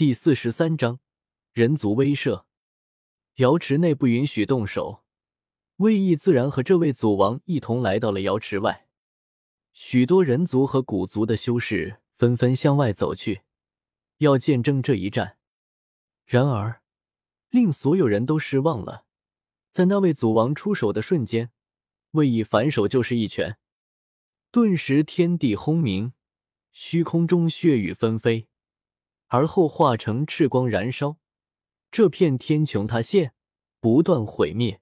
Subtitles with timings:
[0.00, 0.98] 第四十三章
[1.52, 2.44] 人族威慑。
[3.34, 5.04] 瑶池内不允许动手，
[5.76, 8.88] 魏毅自然和这位祖王一同来到了瑶池外。
[9.74, 13.42] 许多人族和古族的修士纷纷向外走去，
[14.16, 15.36] 要见证这一战。
[16.24, 16.80] 然而，
[17.50, 19.04] 令所有人都失望了。
[19.70, 21.50] 在那位祖王出手的瞬间，
[22.12, 23.58] 魏毅反手就是一拳，
[24.50, 26.14] 顿时天地轰鸣，
[26.72, 28.46] 虚空中血雨纷飞。
[29.32, 31.16] 而后化成赤光燃烧，
[31.92, 33.32] 这片天穹塌陷，
[33.78, 34.80] 不断毁灭，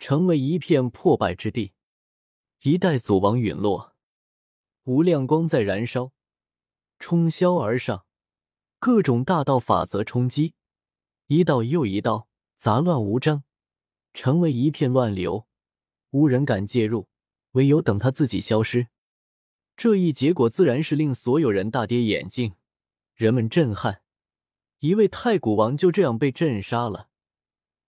[0.00, 1.72] 成为一片破败之地。
[2.62, 3.94] 一代祖王陨落，
[4.82, 6.10] 无量光在燃烧，
[6.98, 8.06] 冲霄而上，
[8.80, 10.54] 各种大道法则冲击，
[11.28, 13.44] 一道又一道，杂乱无章，
[14.12, 15.46] 成为一片乱流，
[16.10, 17.06] 无人敢介入，
[17.52, 18.88] 唯有等他自己消失。
[19.76, 22.56] 这一结果自然是令所有人大跌眼镜。
[23.16, 24.02] 人们震撼，
[24.80, 27.08] 一位太古王就这样被震杀了，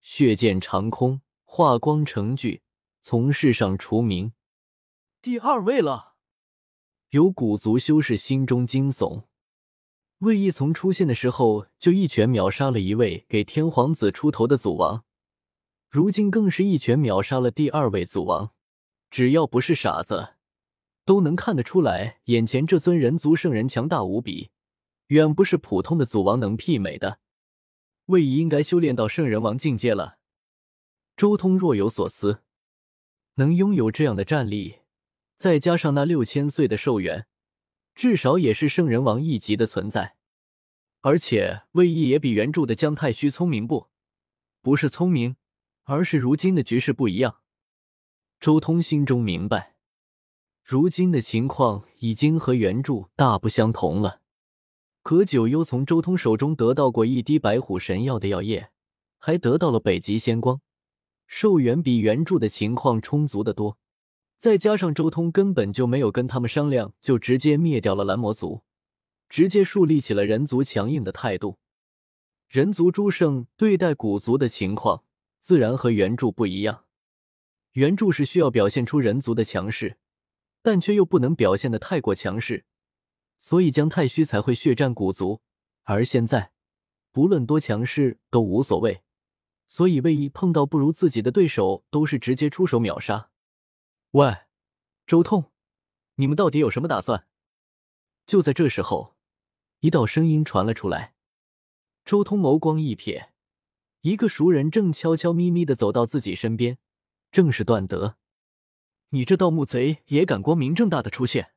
[0.01, 2.63] 血溅长空，化光成炬，
[3.03, 4.33] 从世上除名。
[5.21, 6.15] 第二位了，
[7.11, 9.25] 有古族修士心中惊悚。
[10.17, 15.05] 魏毅从出现的时候就一拳秒杀了一位给天皇子出头的祖王，
[15.91, 18.51] 如今更是一拳秒杀了第二位祖王。
[19.11, 20.37] 只要不是傻子，
[21.05, 24.49] 都能看得出来，眼前这尊人族圣人强大无比。
[25.09, 27.19] 远不是普通的祖王能媲美的，
[28.05, 30.19] 魏毅应该修炼到圣人王境界了。
[31.17, 32.43] 周通若有所思，
[33.35, 34.81] 能拥有这样的战力，
[35.35, 37.25] 再加上那六千岁的寿元，
[37.95, 40.15] 至少也是圣人王一级的存在。
[41.01, 43.87] 而且魏毅也比原著的姜太虚聪明不？
[44.61, 45.37] 不是聪明，
[45.85, 47.39] 而是如今的局势不一样。
[48.39, 49.75] 周通心中明白，
[50.63, 54.21] 如今的情况已经和原著大不相同了。
[55.09, 58.69] 何九幽从周通手中得到过一滴白虎神药的药液，
[59.17, 60.61] 还得到了北极仙光，
[61.25, 63.79] 寿元比原著的情况充足的多。
[64.37, 68.61] 再加上周通根本就没有跟他们商量，就直接灭掉了蓝魔族，
[69.27, 71.57] 直接树立起了人族强硬的态度。
[72.47, 75.03] 人族诸圣对待古族的情况，
[75.39, 76.85] 自然和原著不一样。
[77.71, 79.97] 原著是需要表现出人族的强势，
[80.61, 82.65] 但却又不能表现的太过强势。
[83.39, 85.41] 所以姜太虚才会血战古族，
[85.83, 86.51] 而现在
[87.11, 89.01] 不论多强势都无所谓。
[89.65, 93.29] 所以魏毅碰到不如自己的对手，都是直接出手秒杀。
[94.11, 94.35] 喂，
[95.07, 95.51] 周通，
[96.15, 97.27] 你们到底有什么打算？
[98.25, 99.15] 就在这时候，
[99.79, 101.13] 一道声音传了出来。
[102.03, 103.29] 周通眸光一瞥，
[104.01, 106.79] 一个熟人正悄悄咪咪的走到自己身边，
[107.31, 108.17] 正是段德。
[109.09, 111.51] 你这盗墓贼也敢光明正大的出现？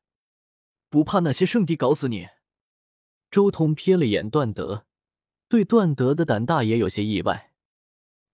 [0.93, 2.29] 不怕那些圣地搞死你？
[3.31, 4.85] 周通瞥了眼段德，
[5.49, 7.51] 对段德的胆大也有些意外。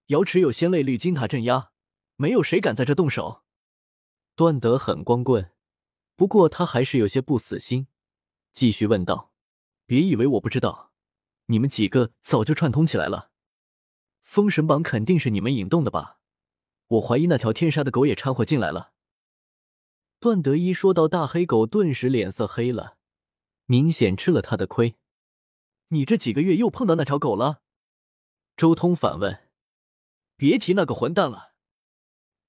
[0.07, 1.71] 瑶池有仙泪绿金塔镇压，
[2.17, 3.43] 没有谁敢在这动手。
[4.35, 5.53] 段德很光棍，
[6.17, 7.87] 不过他还是有些不死心，
[8.51, 9.31] 继续问道
[9.87, 10.91] ：“别以为我不知道，
[11.45, 13.31] 你们几个早就串通起来了。
[14.21, 16.19] 封神榜肯定是你们引动的吧？
[16.87, 18.91] 我怀疑那条天杀的狗也掺和进来了。”
[20.21, 22.97] 段德一说到大黑狗，顿时脸色黑了，
[23.67, 24.95] 明显吃了他的亏。
[25.87, 27.61] 你这几个月又碰到那条狗了？
[28.57, 29.47] 周通反问。
[30.35, 31.53] 别提那个混蛋了。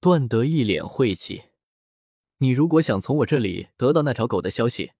[0.01, 1.43] 段德一脸晦气。
[2.39, 4.91] 你如果想从我这里得到那条狗的消息，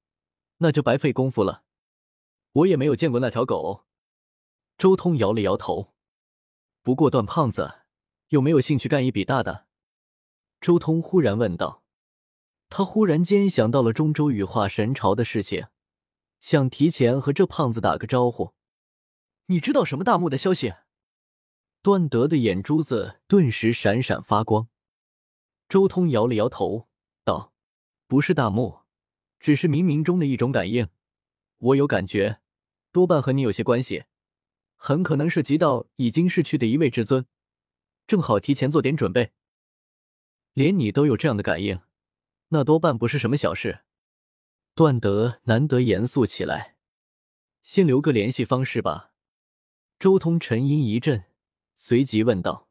[0.59, 1.63] 那就白费功夫了。
[2.53, 3.85] 我也没有见过那条狗。
[4.77, 5.93] 周通摇了摇头。
[6.81, 7.81] 不过段胖子
[8.29, 9.67] 有没有兴趣干一笔大的？
[10.61, 11.80] 周通忽然问道。
[12.73, 15.67] 他忽然间想到了中州羽化神朝的事情，
[16.39, 18.53] 想提前和这胖子打个招呼。
[19.47, 20.73] 你知道什么大墓的消息？
[21.81, 24.69] 段德的眼珠子顿时闪闪发光。
[25.67, 26.87] 周通摇了摇头，
[27.25, 27.51] 道
[28.07, 28.79] ：“不是大墓，
[29.41, 30.87] 只是冥冥中的一种感应。
[31.57, 32.39] 我有感觉，
[32.93, 34.05] 多半和你有些关系，
[34.77, 37.25] 很可能涉及到已经逝去的一位至尊，
[38.07, 39.33] 正好提前做点准备。
[40.53, 41.77] 连你都有这样的感应。”
[42.53, 43.81] 那多半不是什么小事。
[44.75, 46.75] 段德难得严肃起来，
[47.63, 49.13] 先留个联系方式吧。
[49.97, 51.25] 周通沉吟一阵，
[51.75, 52.67] 随即问道：“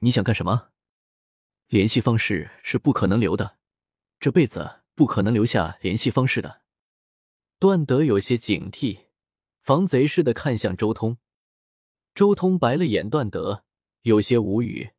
[0.00, 0.68] 你想干什么？”
[1.68, 3.56] 联系方式是不可能留的，
[4.20, 6.60] 这辈子不可能留下联系方式的。
[7.58, 9.06] 段德有些警惕，
[9.62, 11.16] 防贼似的看向周通。
[12.14, 13.64] 周通白了眼段德，
[14.02, 14.90] 有些无语。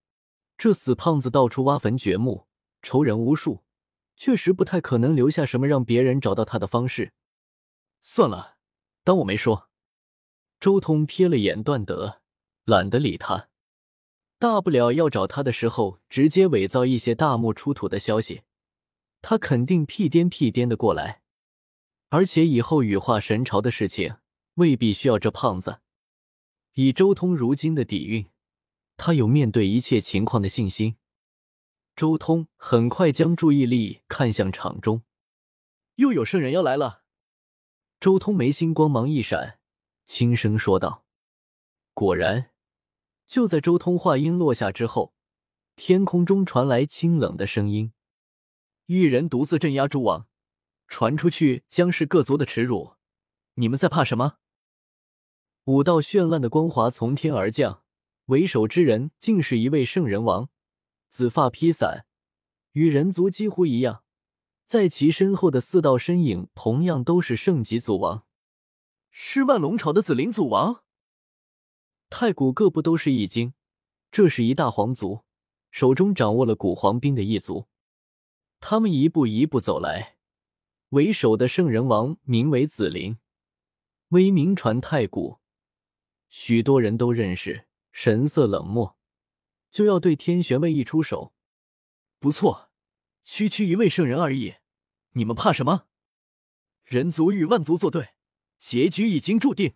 [0.57, 2.47] 这死胖子到处挖坟掘墓，
[2.81, 3.63] 仇人无数。
[4.15, 7.13] 确实不太可能留下什么让别人找到他的方式。
[8.01, 8.57] 算了，
[9.03, 9.69] 当我没说。
[10.59, 12.21] 周通瞥了眼段德，
[12.65, 13.49] 懒得理他。
[14.39, 18.41] 大不了要找他的时候，直接伪造一些大墓出土的消息，
[19.21, 21.21] 他肯定屁颠屁颠的过来。
[22.09, 24.17] 而且以后羽化神朝的事情，
[24.55, 25.79] 未必需要这胖子。
[26.73, 28.29] 以周通如今的底蕴，
[28.97, 30.95] 他有面对一切情况的信心。
[31.95, 35.03] 周通很快将注意力看向场中，
[35.95, 37.03] 又有圣人要来了。
[37.99, 39.59] 周通眉心光芒一闪，
[40.05, 41.05] 轻声说道
[41.93, 42.49] ：“果然。”
[43.27, 45.13] 就在周通话音落下之后，
[45.75, 47.93] 天空中传来清冷的声音
[48.87, 50.27] ：“一人独自镇压诸王，
[50.87, 52.95] 传出去将是各族的耻辱。
[53.55, 54.37] 你们在怕什么？”
[55.65, 57.83] 五道绚烂的光华从天而降，
[58.25, 60.49] 为首之人竟是一位圣人王，
[61.13, 62.07] 紫发披散，
[62.71, 64.03] 与人族几乎一样。
[64.65, 68.25] 在其身后的四道身影同样都是圣级祖王，
[69.11, 70.83] 是万龙朝的紫灵祖王。
[72.09, 73.53] 太古各部都是一惊，
[74.09, 75.23] 这是一大皇族，
[75.69, 77.67] 手中掌握了古皇兵的一族。
[78.59, 80.17] 他们一步一步走来，
[80.89, 83.19] 为首的圣人王名为紫灵，
[84.07, 85.37] 威名传太古，
[86.29, 88.97] 许多人都认识，神色冷漠，
[89.73, 91.33] 就要对天玄位一出手。
[92.19, 92.69] 不错，
[93.23, 94.57] 区区一位圣人而已，
[95.13, 95.87] 你们怕什么？
[96.83, 98.09] 人族与万族作对，
[98.59, 99.73] 结局已经注定。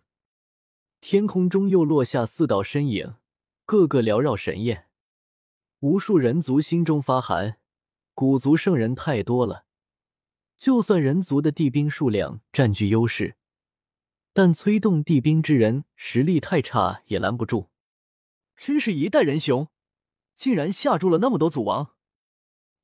[1.00, 3.16] 天空中又落下四道身影，
[3.66, 4.86] 个个缭绕神艳。
[5.80, 7.58] 无数人族心中发寒，
[8.14, 9.66] 古族圣人太多了，
[10.56, 13.36] 就算人族的地兵数量占据优势，
[14.32, 17.70] 但催动地兵之人实力太差，也拦不住。
[18.56, 19.68] 真是一代人雄，
[20.38, 21.96] 竟然吓住了那么多祖王。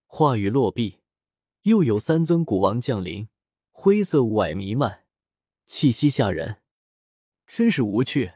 [0.07, 0.99] 话语落毕，
[1.63, 3.29] 又有三尊古王降临，
[3.71, 5.05] 灰色雾霭弥漫，
[5.65, 6.63] 气息吓人。
[7.47, 8.33] 真是无趣，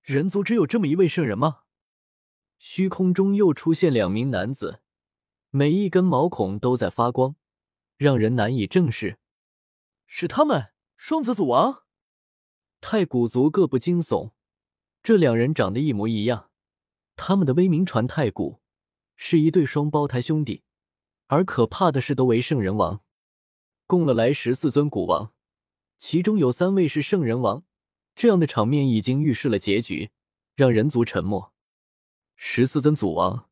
[0.00, 1.64] 人族只有这么一位圣人吗？
[2.56, 4.80] 虚空中又出现两名男子，
[5.50, 7.36] 每一根毛孔都在发光，
[7.98, 9.18] 让人难以正视。
[10.06, 11.82] 是他们，双子祖王。
[12.80, 14.32] 太古族各不惊悚，
[15.02, 16.48] 这两人长得一模一样。
[17.16, 18.60] 他们的威名传太古，
[19.16, 20.62] 是一对双胞胎兄弟。
[21.26, 23.02] 而可怕的是，都为圣人王，
[23.86, 25.32] 供了来十四尊古王，
[25.98, 27.64] 其中有三位是圣人王。
[28.14, 30.10] 这样的场面已经预示了结局，
[30.54, 31.52] 让人族沉默。
[32.36, 33.48] 十四尊祖王，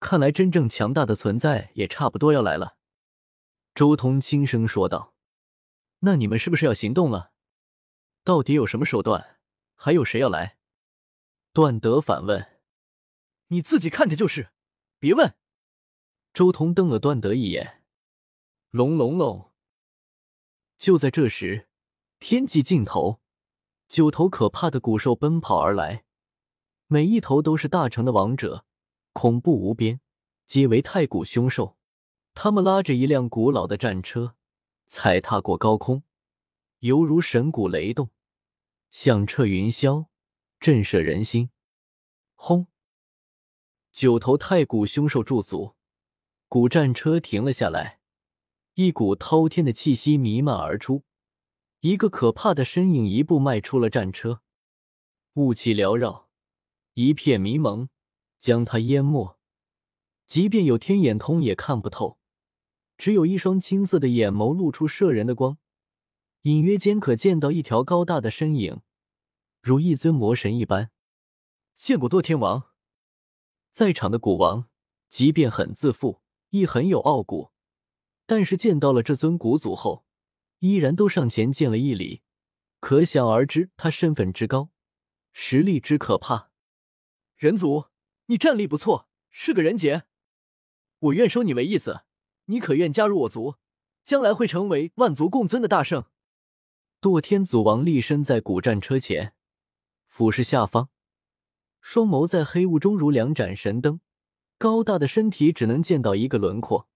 [0.00, 2.76] 看来真正强大的存在也差不多要来了。
[3.74, 5.14] 周通轻声说道
[6.00, 7.32] ：“那你们是不是要行动了？
[8.24, 9.38] 到底有什么手段？
[9.76, 10.56] 还有谁要来？”
[11.52, 12.44] 段德反问
[13.52, 14.50] ：“你自己看着就是，
[14.98, 15.36] 别问。”
[16.32, 17.82] 周通瞪了段德一眼。
[18.70, 19.52] 隆隆隆！
[20.78, 21.68] 就在这时，
[22.18, 23.20] 天际尽头。
[23.90, 26.06] 九头可怕的古兽奔跑而来，
[26.86, 28.64] 每一头都是大成的王者，
[29.12, 30.00] 恐怖无边，
[30.46, 31.76] 皆为太古凶兽。
[32.32, 34.34] 他们拉着一辆古老的战车，
[34.86, 36.02] 踩踏过高空，
[36.78, 38.08] 犹如神鼓雷动，
[38.90, 40.06] 响彻云霄，
[40.58, 41.50] 震慑人心。
[42.34, 42.71] 轰！
[43.92, 45.74] 九头太古凶兽驻足，
[46.48, 48.00] 古战车停了下来，
[48.72, 51.04] 一股滔天的气息弥漫而出。
[51.80, 54.40] 一个可怕的身影一步迈出了战车，
[55.34, 56.30] 雾气缭绕，
[56.94, 57.90] 一片迷蒙，
[58.38, 59.38] 将他淹没。
[60.26, 62.18] 即便有天眼通也看不透，
[62.96, 65.58] 只有一双青色的眼眸露出摄人的光，
[66.42, 68.80] 隐约间可见到一条高大的身影，
[69.60, 70.90] 如一尊魔神一般。
[71.74, 72.71] 见过堕天王，
[73.72, 74.68] 在场的古王
[75.08, 77.52] 即便很自负，亦很有傲骨，
[78.26, 80.04] 但是见到了这尊古祖后。
[80.58, 82.22] 依然都上前见了一礼，
[82.78, 84.70] 可想而知他身份之高，
[85.32, 86.50] 实力之可怕。
[87.34, 87.86] 人族，
[88.26, 90.04] 你战力不错，是个人杰，
[91.00, 92.02] 我愿收你为义子。
[92.44, 93.56] 你可愿加入我族？
[94.04, 96.04] 将来会成为万族共尊的大圣。
[97.00, 99.34] 堕天祖王立身在古战车前，
[100.06, 100.90] 俯视下方，
[101.82, 104.00] 双眸在黑雾中如两盏神灯，
[104.56, 106.88] 高大的身体只能见到一个轮廓。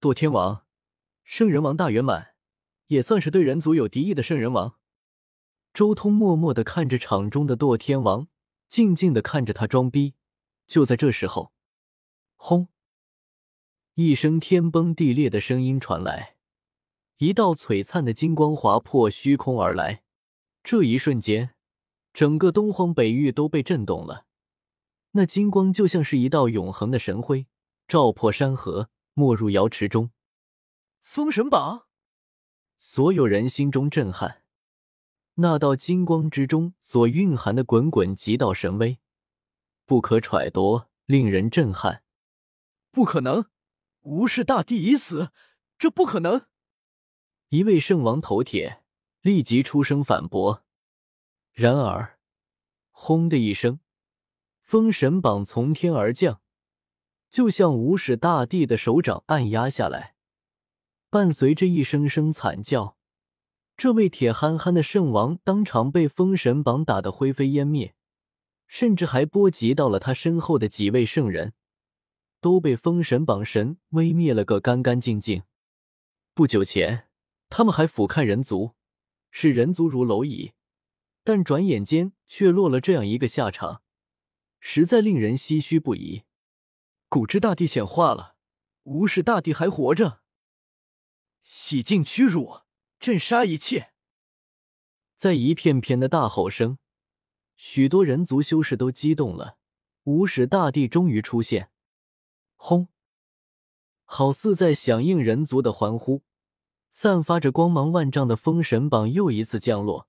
[0.00, 0.64] 堕天王，
[1.22, 2.34] 圣人王大圆满。
[2.88, 4.78] 也算是对人族有敌意的圣人王。
[5.74, 8.28] 周通默默的看着场中的堕天王，
[8.66, 10.14] 静静的看着他装逼。
[10.66, 11.52] 就在这时候，
[12.36, 12.68] 轰！
[13.92, 16.36] 一声天崩地裂的声音传来，
[17.18, 20.02] 一道璀璨的金光划破虚空而来。
[20.64, 21.54] 这一瞬间，
[22.18, 24.26] 整个东荒北域都被震动了。
[25.12, 27.46] 那金光就像是一道永恒的神辉，
[27.86, 30.10] 照破山河，没入瑶池中。
[31.00, 31.86] 封神榜。
[32.76, 34.42] 所有人心中震撼，
[35.34, 38.98] 那道金光之中所蕴含的滚滚极道神威，
[39.86, 42.02] 不可揣度，令人震撼。
[42.90, 43.46] 不可能，
[44.00, 45.30] 无视大帝已死，
[45.78, 46.46] 这不可能！
[47.50, 48.82] 一位圣王头铁
[49.20, 50.64] 立即出声反驳。
[51.60, 52.20] 然而，
[52.92, 53.80] 轰的一声，
[54.62, 56.40] 封神榜从天而降，
[57.28, 60.14] 就像无始大帝的手掌按压下来，
[61.10, 62.96] 伴随着一声声惨叫。
[63.76, 67.96] 这位铁憨憨的圣王当场被封神榜打得灰飞烟灭，
[68.68, 71.54] 甚至还波及到了他身后的几位圣人，
[72.40, 75.42] 都被封神榜神威灭了个干干净净。
[76.34, 77.08] 不久前，
[77.48, 78.76] 他们还俯瞰人族，
[79.32, 80.52] 视人族如蝼蚁，
[81.28, 83.82] 但转眼间却落了这样一个下场，
[84.60, 86.22] 实在令人唏嘘不已。
[87.10, 88.36] 古之大帝显化了，
[88.84, 90.22] 无始大帝还活着，
[91.42, 92.60] 洗净屈辱。
[92.98, 93.92] 震杀一切，
[95.16, 96.78] 在一片片的大吼声，
[97.58, 99.58] 许多人族修士都激动了。
[100.04, 101.70] 无始大帝终于出现，
[102.56, 102.88] 轰！
[104.06, 106.22] 好似在响应人族的欢呼，
[106.90, 110.08] 散发着光芒万丈的封神榜又一次降落。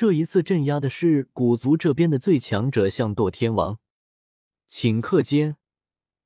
[0.00, 3.80] 这一次镇压的是古族这边的最强者，向堕天王。
[4.70, 5.56] 顷刻间，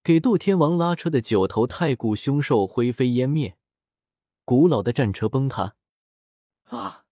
[0.05, 3.57] 给堕天王拉车的九头太古凶兽灰飞烟灭。
[4.45, 5.75] 古老的战车崩塌，
[6.65, 7.07] 啊！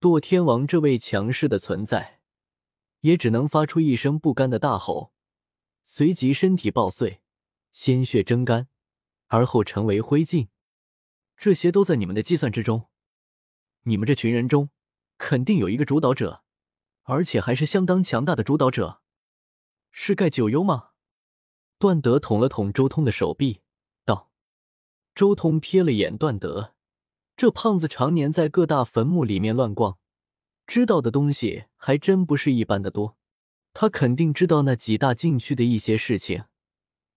[0.00, 2.22] 堕天王这位强势的存在，
[3.00, 5.12] 也只能发出一声不甘的大吼，
[5.84, 7.20] 随即身体爆碎，
[7.70, 8.68] 鲜血蒸干，
[9.26, 10.48] 而后成为灰烬。
[11.36, 12.88] 这些都在你们的计算之中。
[13.82, 14.70] 你们这群人中，
[15.18, 16.42] 肯定有一个主导者，
[17.02, 19.00] 而且还是相当强大的主导者。
[19.90, 20.90] 是盖九幽吗？
[21.78, 23.60] 段德捅了捅周通的手臂。
[24.04, 24.30] 道
[25.14, 26.74] 周通瞥了眼段德，
[27.36, 29.98] 这胖子常年在各大坟墓里面乱逛，
[30.66, 33.16] 知道的东西还真不是一般的多。
[33.72, 36.44] 他肯定知道那几大禁区的一些事情，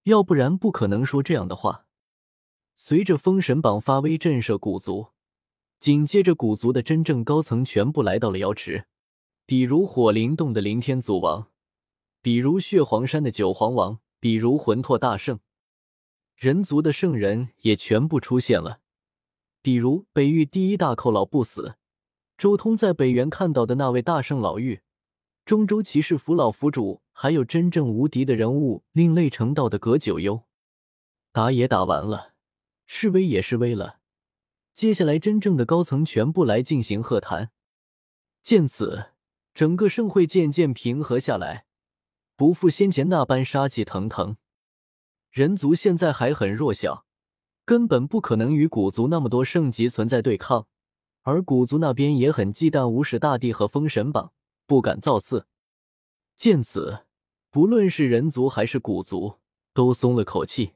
[0.03, 1.85] 要不然不可能说这样的话。
[2.75, 5.07] 随着封神榜发威震慑古族，
[5.79, 8.85] 紧接着古族的真正高层全部来到了瑶池，
[9.45, 11.47] 比如火灵洞的灵天祖王，
[12.21, 15.39] 比如血皇山的九皇王，比如魂拓大圣。
[16.35, 18.79] 人族的圣人也全部出现了，
[19.61, 21.75] 比如北域第一大寇老不死，
[22.37, 24.81] 周通在北原看到的那位大圣老妪，
[25.45, 30.43] 中州骑士府老府主，还有真正无敌的人物另类成道的葛九幽。
[31.31, 32.33] 打也打完了，
[32.85, 33.96] 示威也示威了，
[34.77, 37.49] 接下来真正的高层全部来进行贺谈。
[38.43, 39.05] 见此，
[39.55, 41.65] 整个盛会渐渐平和下来，
[42.35, 44.37] 不复先前那般杀气腾腾。
[45.31, 47.07] 人族现在还很弱小，
[47.65, 50.67] 根本不可能与古族那么多圣级存在对抗，
[51.23, 54.31] 而古族那边也很忌惮无始大帝和封神榜，
[54.67, 55.47] 不敢造次。
[56.35, 56.99] 见此，
[57.49, 59.39] 不论是人族还是古族，
[59.73, 60.73] 都松了口气。